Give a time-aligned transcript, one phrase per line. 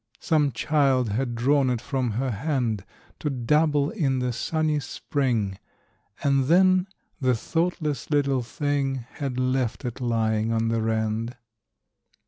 [0.19, 2.85] Some child had drawn it from her hand
[3.19, 5.59] To dabble in the sunny spring,
[6.23, 6.87] And then,
[7.19, 11.35] the thoughtless little thing, Had left it lying on the rand.